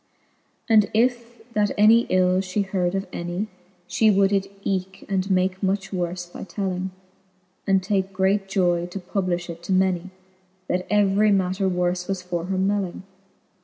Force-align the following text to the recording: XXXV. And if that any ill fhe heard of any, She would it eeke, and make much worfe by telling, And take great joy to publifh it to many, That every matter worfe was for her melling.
XXXV. 0.67 0.73
And 0.73 0.91
if 0.95 1.53
that 1.53 1.69
any 1.77 2.07
ill 2.09 2.39
fhe 2.39 2.65
heard 2.65 2.95
of 2.95 3.05
any, 3.13 3.49
She 3.85 4.09
would 4.09 4.31
it 4.33 4.51
eeke, 4.63 5.05
and 5.07 5.29
make 5.29 5.61
much 5.61 5.91
worfe 5.93 6.33
by 6.33 6.43
telling, 6.43 6.89
And 7.67 7.83
take 7.83 8.11
great 8.11 8.47
joy 8.47 8.87
to 8.87 8.97
publifh 8.99 9.47
it 9.47 9.61
to 9.61 9.71
many, 9.71 10.09
That 10.67 10.87
every 10.89 11.31
matter 11.31 11.69
worfe 11.69 12.07
was 12.07 12.23
for 12.23 12.45
her 12.45 12.57
melling. 12.57 13.03